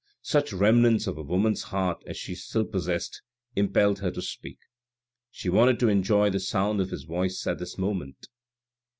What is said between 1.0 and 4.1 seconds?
of a woman's heart as she still possessed impelled her